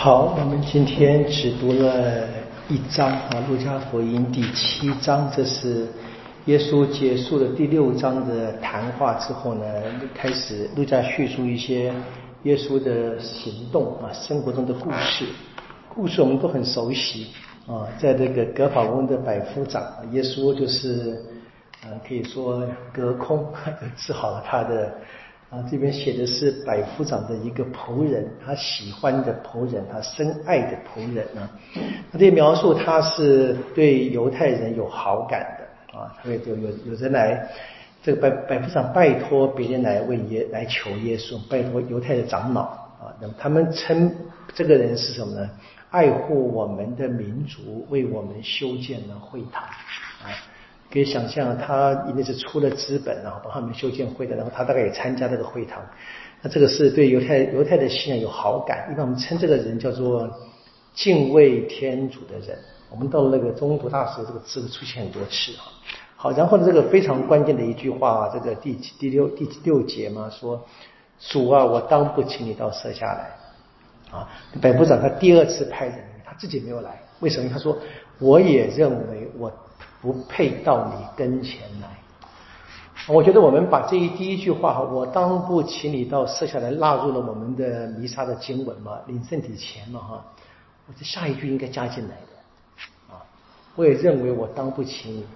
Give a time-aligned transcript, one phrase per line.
[0.00, 2.24] 好，我们今天只读了
[2.68, 5.88] 一章啊，《路加福音》第七章，这是
[6.44, 9.64] 耶稣结束了第六章的谈话之后呢，
[10.14, 11.92] 开始路加叙述一些
[12.44, 15.26] 耶稣的行动啊，生活中的故事。
[15.88, 17.32] 故事我们都很熟悉
[17.66, 21.20] 啊，在这个格法翁的百夫长，耶稣就是
[21.82, 22.62] 呃，可以说
[22.92, 23.44] 隔空
[23.98, 24.94] 治好了他的。
[25.50, 31.48] 啊，这边写的是百夫长的一个仆人，他喜欢的仆人，他深爱的仆人啊。
[32.12, 37.48] 他这描述他是对犹太人有好感的啊，所以有有有人来，
[38.02, 44.14] 这个百百夫长拜托别人来问耶来求耶稣，拜托犹太的长老啊，那么他们称
[44.54, 45.50] 这个人是什么呢？
[45.90, 50.28] 爱护我们的民族，为我们修建了会堂啊。
[50.90, 55.82] 可以想象，他一定是出了资本，然后帮他们修建会的，然后他大概也参加这个会堂。
[56.40, 60.26] 那这个是对犹太犹太的信仰有好感，一般我们称这个人叫做
[60.94, 62.58] 敬畏天主的人。
[62.90, 65.68] 我们到了那个中读大时，这个字出现很多次啊。
[66.16, 70.64] 好，然后呢，这个非常关键的一句话，这个第第六第六节嘛，说
[71.20, 74.26] 主啊，我当不请你到舍下来啊。
[74.62, 77.50] 百部长他第二次派人，他自己没有来，为什么？
[77.52, 77.76] 他说
[78.18, 79.52] 我也认为我。
[80.00, 81.88] 不配到你跟前来。
[83.06, 90.24] 我觉得我们把这一第一句话，我当不起你到设下来纳入了我们的弥撒的经文嘛，领圣体前嘛哈，
[90.86, 93.22] 我这下一句应该加进来的啊。
[93.76, 95.26] 我也认为我当不起你。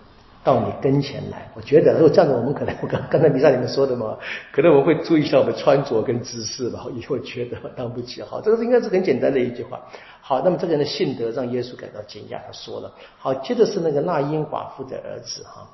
[0.45, 4.19] 到你跟前来，我觉得如果站在，我们可能我刚刚才比赛里面说的嘛，
[4.51, 6.85] 可能我会注意一下我们穿着跟姿势吧。
[6.97, 9.81] 以后觉得当不起，好，这个应该是很简单的一句话。
[10.21, 12.93] 好，那么这个人的信德让耶稣感到惊讶，他说了。
[13.19, 15.65] 好，接着是那个那英寡妇的儿子哈。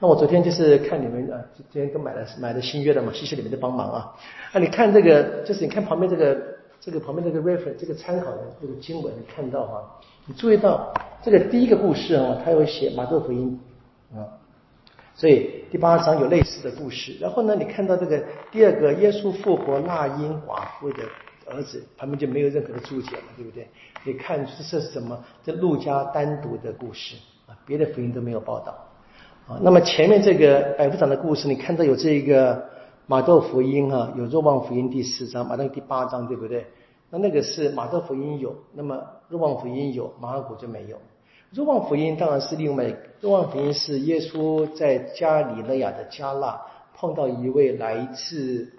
[0.00, 1.38] 那我昨天就是看你们啊，
[1.72, 4.12] 今天都买了买了新约的嘛，谢谢你们的帮忙啊。
[4.52, 6.36] 那你看这个，就是你看旁边这个
[6.80, 13.56] 这个旁边这个 reference 这个参考的这个经文，你看到哈，你注意到这个第一个故事啊，他有写马窦福音。
[14.14, 14.38] 啊，
[15.14, 17.16] 所以第八章有类似的故事。
[17.20, 18.22] 然后呢，你看到这个
[18.52, 21.02] 第二个耶稣复活那因寡妇的
[21.46, 23.68] 儿子，旁边就没有任何的注解了，对不对？
[24.04, 25.18] 你看这是什么？
[25.42, 27.16] 这路加单独的故事
[27.46, 28.72] 啊，别的福音都没有报道
[29.48, 29.58] 啊。
[29.62, 32.68] 那么前面这个百夫长的故事，你看到有这个
[33.06, 36.66] 马窦福音啊，有若望福音第四章，马窦第八章，对不对？
[37.10, 40.96] 那那个是马窦福音有，那么若望福音有，马尔谷就没有。
[41.56, 46.60] 若望福音当然是另外，若望福音是耶稣在加里勒亚的加纳
[46.94, 48.70] 碰到一位来自。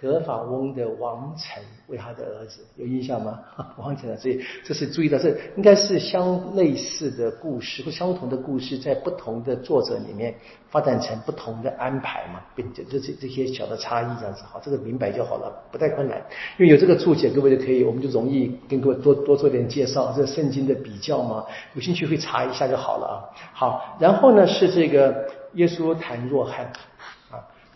[0.00, 3.38] 格法翁的王臣为他的儿子有印象吗？
[3.76, 10.34] 王臣啊，所以这是注意到，这应该是相类似的故事或相同的故事，在不同的作者里面
[10.70, 16.16] 发展成不同的安排嘛，并这这这些小的差异这样子，好，这个明白就好了，不太困难，
[16.58, 21.44] 因为有这个注解，各位就可以，我们就容易跟各位多多做点介绍，这圣经的比较嘛，
[21.74, 23.16] 有兴趣会查一下就好了啊。
[23.52, 26.72] 好，然后呢是这个耶稣谈若翰。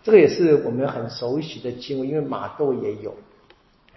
[0.04, 3.12] 这个也是我们很熟悉的经文，因为马窦也有，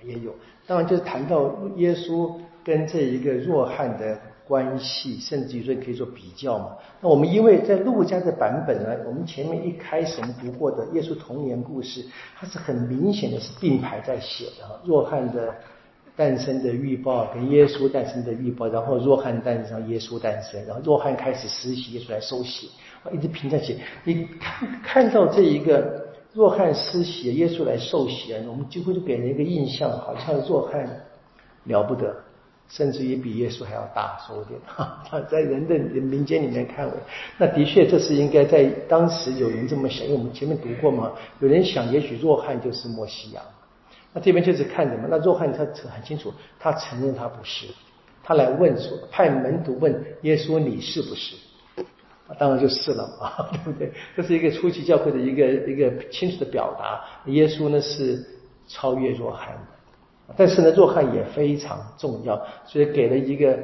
[0.03, 0.33] 也有。
[0.65, 2.31] 当然就是谈到耶稣
[2.63, 4.17] 跟这一个弱汉的
[4.47, 6.77] 关系，甚至于说可以做比较嘛。
[7.01, 12.05] 那我们因为在路加的版本呢，我们前面一开始我们读过的耶稣童年故事，
[12.37, 14.79] 它是很明显的是并排在写的。
[14.85, 15.53] 弱汉的
[16.15, 22.69] 诞生的预报跟耶稣诞生的预报，然后弱汉诞生，耶稣诞生，然后弱汉开始实习，耶稣来收洗。
[23.11, 30.87] 一直评在起，你看看到这一个若汉施洗，耶稣来受洗啊，我们几乎就给人一个印象，好像若汉
[31.63, 32.15] 了不得，
[32.69, 35.03] 甚至于比耶稣还要大，说不定 哈。
[35.29, 36.89] 在人的民间里面看，
[37.37, 43.41] 那的确这是应该在当时有人这么想，因为我们前面读过嘛，有人想也许若汉就是莫西亚，
[44.13, 45.07] 那这边就是看什么？
[45.09, 47.67] 那若汉他很清楚，他承认他不是，
[48.23, 51.35] 他来问说，派门徒问耶稣你是不是？
[52.37, 53.91] 当然就是了啊， 对不对？
[54.15, 57.01] 这是一个初期教会的一个一个清楚的表达。
[57.31, 58.25] 耶稣呢是
[58.67, 63.57] 超越若翰的，但是呢若翰也非常重要，所以给了一个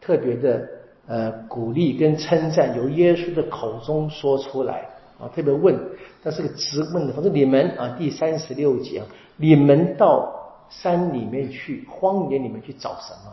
[0.00, 0.68] 特别的
[1.06, 4.88] 呃鼓励跟称赞，由耶稣的口中说出来
[5.20, 5.78] 啊，特别问，
[6.22, 9.02] 他是个直问的，反正你们啊第三十六节，
[9.36, 10.32] 你们到
[10.70, 13.32] 山里面去，荒野里面去找什么？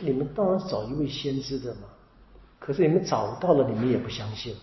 [0.00, 1.80] 你们当然是找一位先知的嘛。
[2.68, 4.54] 可是你们找到了，你们也不相信，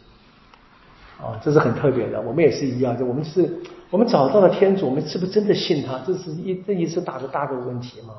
[1.19, 2.21] 啊，这是很特别的。
[2.21, 3.51] 我们也是一样，就我们是，
[3.89, 5.97] 我们找到了天主，我们是不是真的信他？
[6.05, 8.13] 这是一这一次大的大的问题嘛？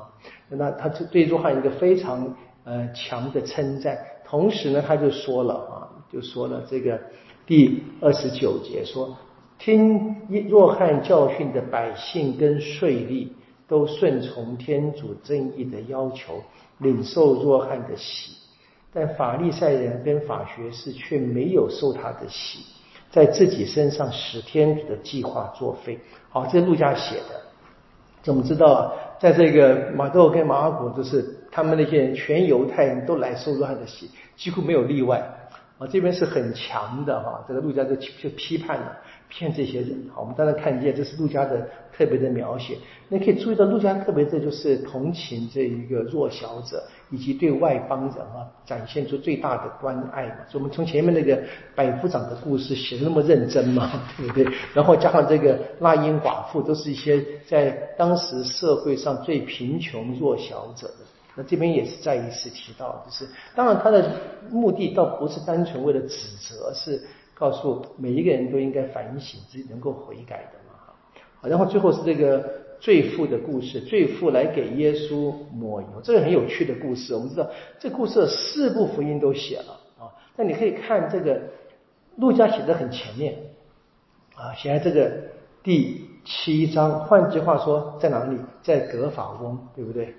[0.49, 2.35] 那他就对若翰一个非常
[2.65, 6.99] 呃强的称赞，同时呢，他就说了啊，就说了这个
[7.45, 9.15] 第二十九节说，
[9.57, 10.17] 听
[10.49, 13.29] 若翰教训的百姓跟税吏，
[13.69, 16.43] 都顺从天主正义的要求，
[16.79, 18.33] 领受若翰的喜。
[18.99, 22.65] 但法利赛人跟法学士却没有受他的喜，
[23.11, 25.99] 在自己身上使天主的计划作废。
[26.29, 27.39] 好，这是路加写的。
[28.23, 28.81] 怎么知道啊，
[29.19, 35.23] 在这个马窦跟马尔谷都是他们那些人，全犹太人都来受若翰的喜，几乎没有例外。
[35.77, 38.97] 啊，这边是很强的哈，这个路加就就批判了。
[39.29, 42.77] 骗这些人，好，我们当然看见这是陆家的特别的描写。
[43.09, 50.35] 那可以注意到，陆家特别的就是同情这一个弱小者，以及对外邦人啊展现出最大的关爱嘛。
[50.49, 51.41] 所以，我们从前面那个
[51.75, 54.47] 百夫长的故事写的那么认真嘛， 对不对？
[54.73, 61.05] 然后加上这个拉因寡妇，都是一些在当时社会上最贫穷弱小者的。
[61.35, 64.11] 那这边也是再一次提到，就是当然他的
[64.49, 67.01] 目的倒不是单纯为了指责，是。
[67.39, 70.73] 告诉每一个人都应该反省自己，能够悔改的嘛。
[71.39, 72.43] 好，然后最后是这个
[72.79, 77.13] 罪妇的故事，罪妇来给耶稣抹油，这个很有趣的故事。
[77.13, 77.47] 我们知道
[77.79, 81.41] 这故事四部福音都写了啊，那你可以看这个
[82.17, 83.35] 路加写的很前面
[84.35, 85.11] 啊，写在这个
[85.63, 86.99] 第七章。
[87.05, 88.37] 换句话说，在哪里？
[88.61, 90.13] 在格法翁，对不对？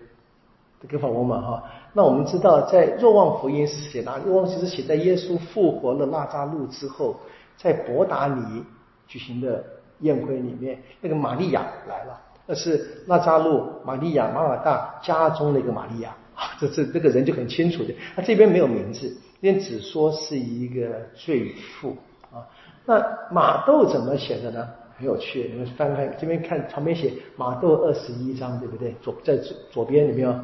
[0.89, 1.65] 格法翁嘛，哈。
[1.93, 4.19] 那我们知道，在若望福音是写哪？
[4.19, 7.17] 若望其实写在耶稣复活了拉扎路之后，
[7.57, 8.65] 在伯达尼
[9.07, 9.65] 举行的
[10.01, 17.95] 宴会里面，那个玛利亚来了，那是拉扎路、玛利亚、马尔大家中的一个玛利亚啊，这这这个人就很清楚的。
[18.17, 19.07] 他这边没有名字，
[19.41, 21.95] 因为只说是一个罪妇
[22.33, 22.43] 啊。
[22.87, 23.01] 那
[23.31, 24.67] 马窦怎么写的呢？
[24.97, 28.97] 很有趣，你们翻开这边看，旁边写马窦二十一章，对不对？
[29.03, 30.35] 左在左左边里面。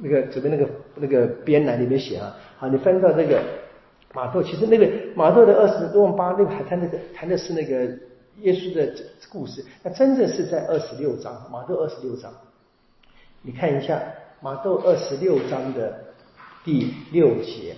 [0.00, 3.40] 那个左边那个那个编栏里面写啊，好，你翻到那个
[4.14, 7.88] 马窦，其实那个马窦的二十多万八，那个还谈那个谈的是那个
[8.42, 8.92] 耶稣的
[9.30, 12.32] 故事，那真正是在二十六章，马窦二十六章，
[13.42, 14.00] 你看一下
[14.40, 16.04] 马窦二十六章的
[16.64, 17.74] 第六节，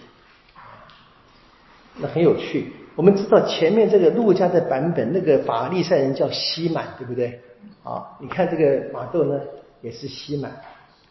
[1.97, 2.73] 那很有趣。
[2.97, 7.41] 我们知道前面这个路加的版本，那个法利赛人叫西满，对不对？
[7.83, 9.41] 啊，你看这个马窦呢，
[9.81, 10.51] 也是西满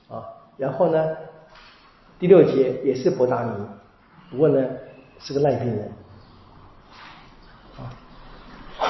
[0.08, 0.24] 啊。
[0.58, 1.16] 然后呢，
[2.20, 3.52] 第六节也是伯达尼，
[4.30, 4.64] 不过呢
[5.20, 5.92] 是个赖病人，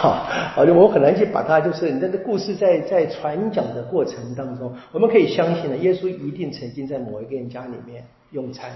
[0.01, 0.13] 好，
[0.55, 8.01] 好的，我很难去把它就是你这个故事在在传讲的过程当中，我们可以相信呢，耶稣一定曾经在某一个人家里面
[8.31, 8.71] 用餐，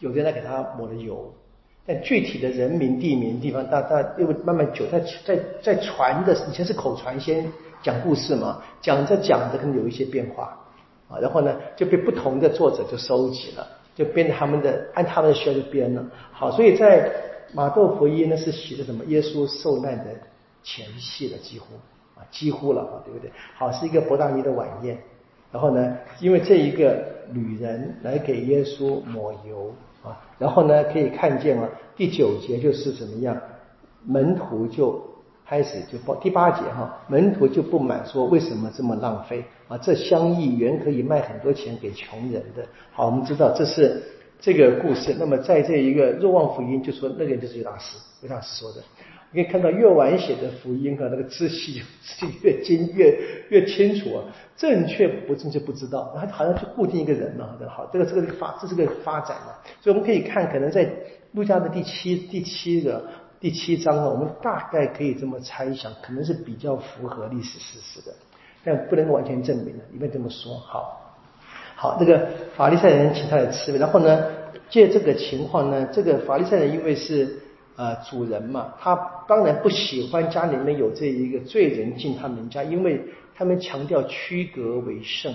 [0.00, 1.32] 有的人来给他抹了油，
[1.86, 7.46] 但具体的人名、地名、地方，大大因为慢慢久在在在传的以前是口传，先
[7.80, 10.58] 讲故事嘛，讲着讲着可能有一些变化。
[11.08, 13.64] 啊，然后呢，就被不同的作者就收集了，
[13.94, 16.04] 就编他们的，按他们的需要就编了。
[16.32, 17.08] 好，所以在
[17.54, 19.04] 马窦福音呢是写的什么？
[19.04, 20.06] 耶稣受难的
[20.66, 21.66] 前戏了，几乎
[22.16, 23.30] 啊，几乎了啊，对不对？
[23.54, 24.98] 好，是一个伯大尼的晚宴。
[25.52, 27.02] 然后呢，因为这一个
[27.32, 29.72] 女人来给耶稣抹油
[30.02, 33.40] 啊，然后呢可以看见啊，第九节就是怎么样，
[34.04, 35.00] 门徒就。
[35.48, 39.78] 开始就报第八节哈，门徒就不满说为什么这么浪费啊？
[39.78, 42.66] 这香意原可以卖很多钱给穷人的。
[42.90, 44.02] 好，我们知道这是
[44.40, 45.14] 这个故事。
[45.16, 48.82] 那么在这一个若望福音就说那个就是犹大师，犹大师说的。
[49.36, 53.16] 可以看到越晚写的福音和那个字迹 字迹越精越
[53.50, 54.24] 越清楚啊，
[54.56, 57.50] 正确不正确不知道，他好像就固定一个人嘛。
[57.68, 60.90] 好，这个这个发这是个发展嘛，所以我们可以看可能在
[61.32, 63.04] 路加的第七第七个。
[63.38, 68.16] 第七章呢，我们大概可以这么猜想，可能是比较符合历史事实的，
[68.64, 69.84] 但不能完全证明的。
[69.92, 71.14] 里面这么说，好，
[71.76, 72.26] 好，这个
[72.56, 74.24] 法利赛人请他来吃，然后呢，
[74.70, 77.38] 借这个情况呢，这个法利赛人因为是
[77.76, 78.96] 呃主人嘛，他
[79.28, 83.00] 当然不喜欢家里面有这一个罪人进他们家，因为
[83.34, 85.32] 他们强调区隔为圣。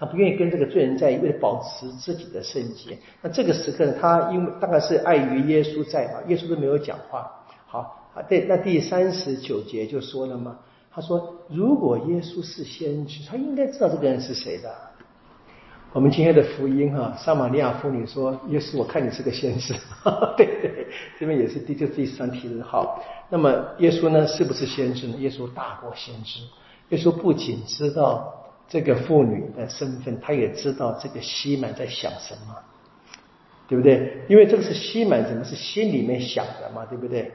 [0.00, 2.96] 他不愿意跟这个罪人在，为了保持自己的圣洁。
[3.20, 7.28] 那这个时刻呢，他因为大概是碍于耶稣在嘛，耶稣都没有讲话。
[7.66, 10.56] 好啊，对，那第三十九节就说了嘛，
[10.92, 14.72] 他说如果耶稣是先知，他应该知道这个人是谁的。
[15.92, 19.74] 我们今天的福音哈，撒玛利亚妇女说，耶稣，我看你是个先知。
[20.36, 20.77] 对 对，
[21.18, 22.64] 这边也是第就第三题的。
[22.64, 25.16] 好，那么耶稣呢，是不是先知呢？
[25.18, 26.40] 耶稣大过先知。
[26.90, 28.34] 耶稣不仅知道。
[28.70, 32.54] 这个妇女的身份，他也知道这个西满在想什么，
[33.66, 34.24] 对不对？
[34.28, 37.32] 因为这个是西满，怎么是心里面想的嘛，对不对？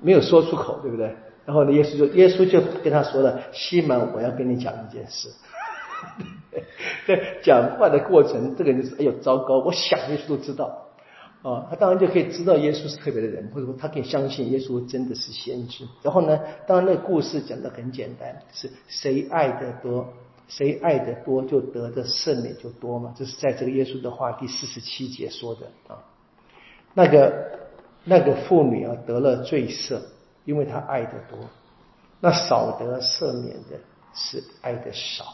[0.00, 1.14] 没有说出口，对不对？
[1.44, 5.28] 然后呢，耶稣就耶稣就跟他说了：“西满，我要跟你讲一件事。
[7.06, 10.86] ”在讲话的过程，这个人是哎呦糟糕，我想耶稣都知道
[11.42, 15.84] 啊，他当然就可以知道耶稣是特别的人，或者说他可以相信耶稣真的是先知。
[16.00, 20.06] 然后呢，当然那个故事讲的很简单，是谁爱的多？
[20.48, 23.12] 谁爱的多，就得的圣免就多嘛。
[23.16, 25.98] 这是在这个耶稣的话第四十七节说的啊。
[26.94, 27.58] 那个
[28.04, 29.98] 那个妇女啊，得了罪赦，
[30.44, 31.38] 因为她爱的多；
[32.20, 33.80] 那少得赦免的
[34.14, 35.24] 是爱的少。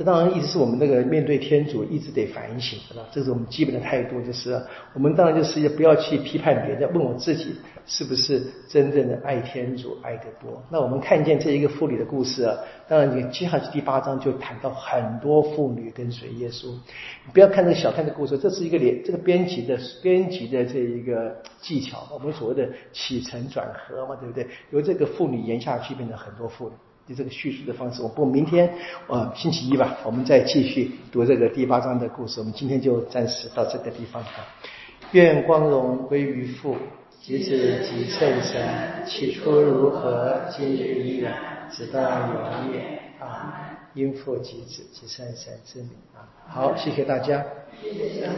[0.00, 3.06] 这当然一直是我们那个面对天主一直得反省，是吧？
[3.12, 4.58] 这是我们基本的态度，就是
[4.94, 7.54] 我们当然就是不要去批判别人，问我自己
[7.84, 10.62] 是不是真正的爱天主爱得多。
[10.70, 12.56] 那我们看见这一个妇女的故事啊，
[12.88, 16.68] 当然你接下去第八章就谈到很多妇女跟随耶稣。
[17.26, 24.46] 你不要看这个小看的故事，这是一个连这个编辑的编辑的这一个技巧，我们所谓的起承转合嘛，对不对？
[24.70, 26.74] 由这个妇女言下去变成很多妇女。
[27.14, 28.72] 这个叙述的方式，我不明天
[29.08, 32.40] 呃星期一吧，我们再继续读这个第八章的故事。
[32.40, 34.46] 我们今天就暂时到这个地方啊。
[35.12, 36.76] 愿光荣归于父，
[37.20, 41.34] 及子及圣神，起初如何，今日依然，
[41.70, 43.76] 直到永远啊！
[43.94, 46.22] 因父及子及圣神之名啊。
[46.46, 47.44] 好，谢谢大家。
[47.82, 48.28] 谢谢